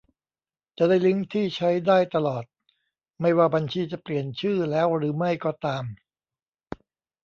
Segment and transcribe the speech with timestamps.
[0.77, 2.43] จะได้ลิงก์ที่ใช้ได้ตลอด
[3.21, 5.83] ไม่ว่าบัญชีจะเปลี่ยนชื่อแล้วหรือไม่ก็ตาม